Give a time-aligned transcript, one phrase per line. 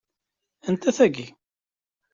[0.67, 1.27] Anta tagi?